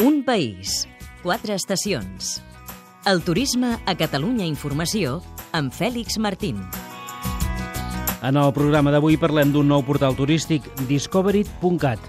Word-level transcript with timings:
Un 0.00 0.22
país, 0.24 0.88
quatre 1.22 1.52
estacions. 1.52 2.38
El 3.04 3.20
turisme 3.20 3.74
a 3.84 3.94
Catalunya 4.00 4.46
Informació 4.48 5.18
amb 5.52 5.74
Fèlix 5.76 6.16
Martín. 6.16 6.62
En 8.24 8.38
el 8.40 8.52
programa 8.56 8.94
d'avui 8.94 9.18
parlem 9.20 9.52
d'un 9.52 9.68
nou 9.68 9.84
portal 9.84 10.16
turístic, 10.16 10.64
discoverit.cat. 10.88 12.00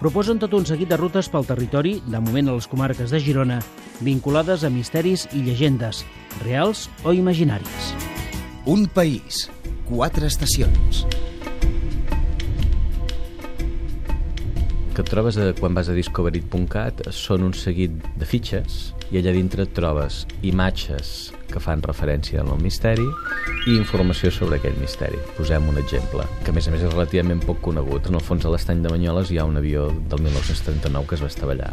Proposen 0.00 0.40
tot 0.40 0.56
un 0.56 0.64
seguit 0.64 0.88
de 0.88 0.96
rutes 0.96 1.28
pel 1.28 1.44
territori, 1.44 1.98
de 2.08 2.22
moment 2.24 2.48
a 2.48 2.56
les 2.56 2.68
comarques 2.70 3.12
de 3.12 3.20
Girona, 3.20 3.60
vinculades 4.00 4.64
a 4.64 4.72
misteris 4.72 5.26
i 5.36 5.44
llegendes, 5.44 6.00
reals 6.46 6.88
o 7.04 7.12
imaginaris. 7.12 7.92
Un 8.64 8.88
país, 8.88 9.50
quatre 9.90 10.32
estacions. 10.32 11.04
Que 14.94 15.02
et 15.02 15.08
trobes 15.10 15.36
a, 15.42 15.48
quan 15.58 15.74
vas 15.74 15.88
a 15.90 15.94
discoverit.cat 15.96 17.08
són 17.10 17.42
un 17.42 17.54
seguit 17.58 17.94
de 18.14 18.26
fitxes 18.28 18.92
i 19.10 19.18
allà 19.18 19.32
dintre 19.34 19.64
et 19.66 19.72
trobes 19.74 20.20
imatges 20.46 21.32
que 21.50 21.62
fan 21.62 21.82
referència 21.82 22.44
al 22.44 22.62
misteri 22.62 23.04
i 23.66 23.74
informació 23.74 24.30
sobre 24.34 24.60
aquell 24.60 24.78
misteri. 24.78 25.18
Posem 25.34 25.66
un 25.70 25.80
exemple, 25.82 26.26
que 26.46 26.54
a 26.54 26.56
més 26.56 26.68
a 26.70 26.74
més 26.74 26.86
és 26.86 26.94
relativament 26.94 27.42
poc 27.42 27.58
conegut. 27.66 28.06
En 28.06 28.20
el 28.20 28.22
fons 28.22 28.46
de 28.46 28.54
l'estany 28.54 28.84
de 28.84 28.94
Banyoles 28.94 29.34
hi 29.34 29.42
ha 29.42 29.48
un 29.50 29.58
avió 29.58 29.88
del 29.90 30.22
1939 30.28 31.10
que 31.10 31.18
es 31.18 31.26
va 31.26 31.32
estavellar 31.32 31.72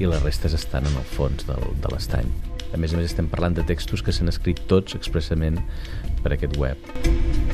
i 0.00 0.08
les 0.08 0.24
restes 0.24 0.56
estan 0.56 0.88
en 0.88 0.96
el 0.96 1.08
fons 1.12 1.44
del, 1.48 1.66
de 1.84 1.92
l'estany. 1.92 2.30
A 2.72 2.80
més 2.80 2.96
a 2.96 3.00
més 3.00 3.12
estem 3.12 3.28
parlant 3.28 3.58
de 3.58 3.66
textos 3.68 4.00
que 4.00 4.16
s'han 4.16 4.32
escrit 4.32 4.64
tots 4.72 4.96
expressament 4.96 5.60
per 6.24 6.32
aquest 6.38 6.56
web. 6.56 7.51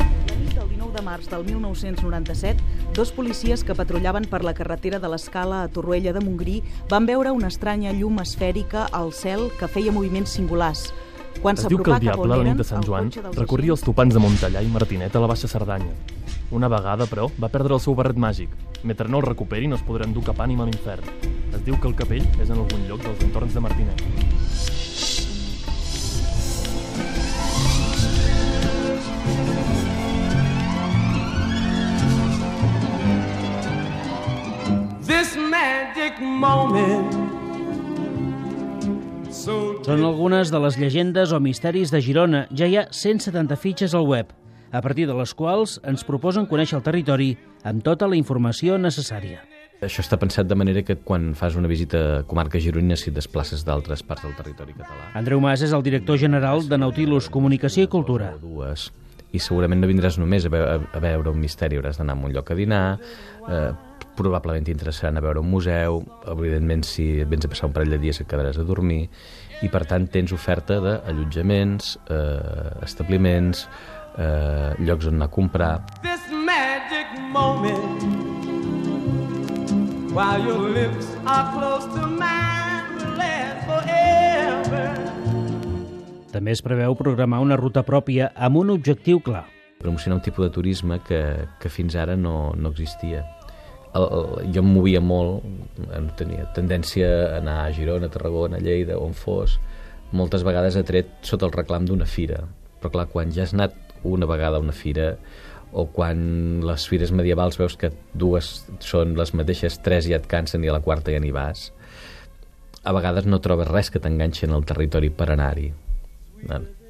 La 0.88 0.94
nit 0.94 0.96
del 0.96 0.96
19 0.96 0.96
de 0.96 1.02
març 1.04 1.28
del 1.28 1.44
1997, 1.44 2.62
dos 2.94 3.12
policies 3.12 3.64
que 3.64 3.74
patrullaven 3.74 4.24
per 4.24 4.42
la 4.44 4.54
carretera 4.54 4.98
de 4.98 5.08
l'Escala 5.08 5.62
a 5.62 5.68
Torroella 5.68 6.12
de 6.12 6.20
Montgrí 6.20 6.62
van 6.88 7.06
veure 7.06 7.30
una 7.30 7.48
estranya 7.48 7.92
llum 7.92 8.18
esfèrica 8.20 8.86
al 8.92 9.12
cel 9.12 9.50
que 9.58 9.68
feia 9.68 9.92
moviments 9.92 10.30
singulars. 10.30 10.92
Quan 11.42 11.56
Es 11.58 11.68
diu 11.68 11.82
que 11.82 11.92
el 11.92 12.00
diable, 12.00 12.36
la 12.36 12.42
nit 12.42 12.56
de 12.56 12.64
Sant 12.64 12.82
el 12.82 12.88
Joan, 12.88 13.10
dels 13.10 13.36
recorria 13.36 13.72
els 13.72 13.84
topants 13.84 14.14
de 14.14 14.20
Montellà 14.20 14.62
i 14.62 14.72
Martinet 14.72 15.14
a 15.14 15.20
la 15.20 15.28
Baixa 15.28 15.48
Cerdanya. 15.48 15.92
Una 16.50 16.68
vegada, 16.68 17.06
però, 17.06 17.28
va 17.38 17.52
perdre 17.52 17.74
el 17.74 17.80
seu 17.80 17.94
barret 17.94 18.16
màgic. 18.16 18.48
Mentre 18.82 19.08
no 19.08 19.20
el 19.20 19.28
recuperi, 19.28 19.68
no 19.68 19.76
es 19.76 19.84
podrà 19.84 20.08
endur 20.08 20.24
cap 20.24 20.40
ànima 20.40 20.64
a 20.64 20.70
l'infern. 20.70 21.04
Es 21.52 21.62
diu 21.64 21.78
que 21.78 21.88
el 21.88 21.94
capell 21.94 22.26
és 22.40 22.48
en 22.48 22.58
algun 22.58 22.88
lloc 22.88 23.04
dels 23.04 23.22
entorns 23.28 23.54
de 23.54 23.60
Martinet. 23.60 24.77
Magic 35.68 36.20
moment. 36.20 37.08
Són 39.38 40.04
algunes 40.04 40.50
de 40.52 40.60
les 40.62 40.76
llegendes 40.80 41.32
o 41.32 41.40
misteris 41.40 41.92
de 41.92 42.00
Girona. 42.04 42.46
Ja 42.56 42.68
hi 42.68 42.78
ha 42.78 42.86
170 42.92 43.56
fitxes 43.60 43.94
al 43.96 44.06
web, 44.08 44.32
a 44.72 44.80
partir 44.84 45.06
de 45.08 45.16
les 45.16 45.34
quals 45.36 45.78
ens 45.88 46.04
proposen 46.08 46.48
conèixer 46.50 46.78
el 46.78 46.84
territori 46.86 47.30
amb 47.68 47.84
tota 47.84 48.08
la 48.08 48.16
informació 48.18 48.78
necessària. 48.80 49.42
Això 49.84 50.02
està 50.02 50.18
pensat 50.18 50.48
de 50.50 50.56
manera 50.58 50.82
que 50.82 50.96
quan 50.98 51.30
fas 51.38 51.54
una 51.56 51.70
visita 51.70 52.00
a 52.18 52.22
comarques 52.26 52.64
gironines 52.64 53.04
si 53.04 53.12
et 53.12 53.18
desplaces 53.18 53.62
d'altres 53.66 54.02
parts 54.02 54.24
del 54.26 54.34
territori 54.34 54.74
català. 54.74 55.12
Andreu 55.20 55.40
Mas 55.44 55.62
és 55.62 55.74
el 55.76 55.84
director 55.86 56.18
general 56.18 56.64
de 56.66 56.80
Nautilus 56.80 57.28
Comunicació 57.30 57.86
i 57.86 57.92
Cultura. 57.92 58.32
Dues. 58.42 58.88
I 59.32 59.40
segurament 59.42 59.82
no 59.82 59.90
vindràs 59.90 60.16
només 60.20 60.46
a, 60.48 60.52
ve 60.52 60.62
a 60.64 61.02
veure 61.04 61.34
un 61.34 61.42
misteri, 61.42 61.76
hauràs 61.76 62.00
d'anar 62.00 62.16
a 62.16 62.24
un 62.24 62.32
lloc 62.32 62.50
a 62.50 62.56
dinar, 62.56 62.84
eh, 63.48 63.70
probablement 64.18 64.64
t'interessaran 64.66 65.18
a 65.18 65.22
veure 65.22 65.42
un 65.42 65.50
museu, 65.50 66.00
evidentment 66.26 66.82
si 66.86 67.10
vens 67.24 67.44
a 67.46 67.50
passar 67.52 67.68
un 67.68 67.76
parell 67.76 67.94
de 67.94 68.00
dies 68.02 68.18
et 68.20 68.28
quedaràs 68.30 68.58
a 68.58 68.66
dormir, 68.66 69.04
i 69.62 69.68
per 69.70 69.84
tant 69.90 70.08
tens 70.10 70.32
oferta 70.34 70.80
d'allotjaments, 70.82 71.98
eh, 72.08 72.84
establiments, 72.86 73.68
eh, 74.16 74.74
llocs 74.80 75.06
on 75.06 75.20
anar 75.20 75.28
a 75.28 75.34
comprar, 75.34 75.86
this 76.02 76.24
magic 76.32 77.06
moment. 77.30 78.02
While 80.12 80.42
your 80.42 80.70
lips 80.70 81.06
are 81.26 81.52
close 81.52 81.84
to 81.94 82.06
mine, 82.06 83.16
last 83.16 83.66
forever. 83.68 85.17
També 86.28 86.52
es 86.52 86.60
preveu 86.60 86.92
programar 86.92 87.38
una 87.40 87.56
ruta 87.56 87.80
pròpia 87.86 88.32
amb 88.36 88.60
un 88.60 88.74
objectiu 88.74 89.20
clar. 89.24 89.46
promocionar 89.78 90.16
un 90.16 90.22
tipus 90.22 90.44
de 90.44 90.50
turisme 90.50 90.98
que, 91.06 91.46
que 91.60 91.68
fins 91.70 91.94
ara 91.94 92.16
no, 92.16 92.52
no 92.56 92.72
existia. 92.74 93.22
El, 93.94 94.02
el, 94.02 94.48
jo 94.52 94.60
em 94.64 94.72
movia 94.74 95.00
molt, 95.00 95.44
tenia 96.18 96.48
tendència 96.56 97.06
a 97.06 97.36
anar 97.38 97.54
a 97.62 97.70
Girona, 97.72 98.10
a 98.10 98.12
Tarragona, 98.12 98.58
a 98.58 98.60
Lleida, 98.60 98.98
on 98.98 99.14
fos. 99.14 99.60
Moltes 100.10 100.42
vegades 100.42 100.76
he 100.76 100.82
tret 100.82 101.14
sota 101.22 101.46
el 101.46 101.54
reclam 101.54 101.86
d'una 101.86 102.10
fira. 102.10 102.42
Però 102.82 102.90
clar, 102.90 103.06
quan 103.14 103.30
ja 103.32 103.46
has 103.46 103.54
anat 103.54 103.78
una 104.02 104.26
vegada 104.26 104.58
a 104.58 104.66
una 104.66 104.74
fira 104.74 105.12
o 105.72 105.86
quan 105.94 106.60
les 106.66 106.88
fires 106.90 107.14
medievals 107.14 107.58
veus 107.60 107.78
que 107.78 107.92
dues 108.12 108.66
són 108.82 109.14
les 109.16 109.32
mateixes, 109.32 109.78
tres 109.84 110.10
ja 110.10 110.18
et 110.18 110.26
cansen 110.26 110.64
i 110.64 110.68
a 110.68 110.74
la 110.74 110.84
quarta 110.84 111.14
ja 111.14 111.22
n'hi 111.22 111.32
vas, 111.32 111.68
a 112.82 112.94
vegades 112.96 113.30
no 113.30 113.40
trobes 113.44 113.68
res 113.70 113.92
que 113.94 114.02
t'enganxi 114.02 114.48
en 114.48 114.58
el 114.58 114.66
territori 114.66 115.14
per 115.14 115.30
anar-hi. 115.30 115.70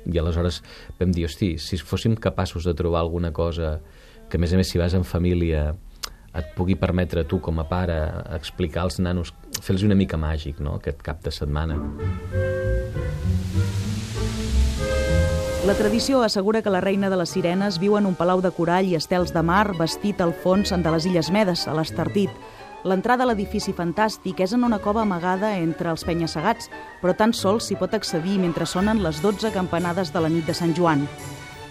I 0.09 0.19
aleshores 0.19 0.63
vam 0.99 1.13
dir, 1.13 1.27
hosti, 1.29 1.57
si 1.59 1.77
fóssim 1.77 2.15
capaços 2.17 2.65
de 2.65 2.75
trobar 2.75 3.01
alguna 3.05 3.33
cosa 3.33 3.79
que, 4.29 4.37
a 4.37 4.41
més 4.41 4.53
a 4.53 4.61
més, 4.61 4.71
si 4.71 4.81
vas 4.81 4.95
en 4.95 5.05
família 5.05 5.75
et 6.39 6.53
pugui 6.57 6.77
permetre 6.79 7.25
tu 7.25 7.41
com 7.41 7.59
a 7.59 7.67
pare 7.69 7.97
explicar 8.37 8.85
als 8.85 8.99
nanos, 9.01 9.33
fer-los 9.61 9.85
una 9.87 9.97
mica 9.99 10.21
màgic, 10.21 10.61
no?, 10.61 10.77
aquest 10.79 11.03
cap 11.03 11.25
de 11.25 11.33
setmana. 11.35 11.79
La 15.67 15.75
tradició 15.75 16.23
assegura 16.23 16.63
que 16.63 16.71
la 16.73 16.81
reina 16.81 17.11
de 17.11 17.17
les 17.21 17.33
sirenes 17.35 17.77
viu 17.83 17.99
en 17.99 18.07
un 18.09 18.15
palau 18.17 18.41
de 18.41 18.53
corall 18.57 18.87
i 18.89 18.95
estels 18.97 19.35
de 19.35 19.43
mar 19.45 19.75
vestit 19.77 20.23
al 20.25 20.33
fons 20.33 20.71
de 20.73 20.93
les 20.95 21.09
Illes 21.11 21.29
Medes, 21.35 21.67
a 21.69 21.75
l'Estartit. 21.77 22.31
L'entrada 22.87 23.25
a 23.25 23.27
l'edifici 23.27 23.73
fantàstic 23.75 24.39
és 24.45 24.53
en 24.55 24.63
una 24.63 24.79
cova 24.79 25.03
amagada 25.03 25.51
entre 25.59 25.91
els 25.91 26.05
penya-segats, 26.07 26.69
però 27.03 27.15
tan 27.19 27.33
sols 27.35 27.67
s'hi 27.67 27.77
pot 27.81 27.95
accedir 27.97 28.37
mentre 28.39 28.69
sonen 28.71 29.03
les 29.03 29.19
12 29.25 29.51
campanades 29.51 30.13
de 30.15 30.23
la 30.23 30.31
nit 30.31 30.47
de 30.47 30.55
Sant 30.55 30.77
Joan. 30.77 31.03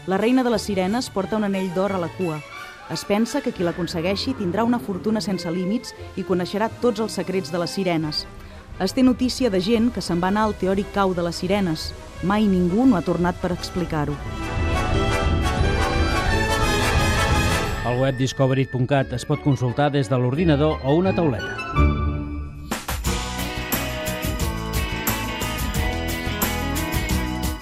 La 0.08 0.20
reina 0.20 0.44
de 0.44 0.52
les 0.52 0.68
sirenes 0.68 1.08
porta 1.10 1.40
un 1.40 1.48
anell 1.48 1.72
d'or 1.74 1.96
a 1.96 2.02
la 2.04 2.12
cua. 2.18 2.42
Es 2.92 3.06
pensa 3.08 3.40
que 3.42 3.54
qui 3.56 3.64
l'aconsegueixi 3.64 4.36
tindrà 4.36 4.68
una 4.68 4.80
fortuna 4.80 5.24
sense 5.24 5.52
límits 5.52 5.96
i 6.16 6.28
coneixerà 6.28 6.68
tots 6.82 7.00
els 7.00 7.16
secrets 7.16 7.52
de 7.52 7.64
les 7.64 7.72
sirenes. 7.72 8.26
Es 8.84 8.94
té 8.94 9.04
notícia 9.04 9.50
de 9.50 9.64
gent 9.64 9.94
que 9.96 10.04
se'n 10.04 10.20
va 10.20 10.28
anar 10.28 10.44
al 10.48 10.60
teòric 10.60 10.92
cau 10.94 11.16
de 11.16 11.24
les 11.24 11.40
sirenes. 11.40 11.94
Mai 12.24 12.52
ningú 12.52 12.86
no 12.86 13.00
ha 13.00 13.06
tornat 13.08 13.40
per 13.40 13.56
explicar-ho. 13.56 14.16
Web 18.08 18.16
discoverit.cat 18.16 19.12
es 19.18 19.26
pot 19.28 19.42
consultar 19.44 19.90
des 19.92 20.08
de 20.08 20.18
l'ordinador 20.20 20.80
o 20.86 20.96
una 20.96 21.14
tauleta. 21.16 21.58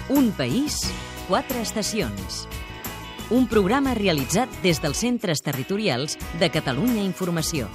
Un 0.08 0.30
país, 0.38 0.78
quatre 1.26 1.60
estacions. 1.60 2.46
Un 3.30 3.48
programa 3.50 3.96
realitzat 3.98 4.52
des 4.62 4.78
dels 4.82 5.02
centres 5.02 5.42
territorials 5.42 6.14
de 6.38 6.50
Catalunya 6.54 7.02
Informació. 7.02 7.66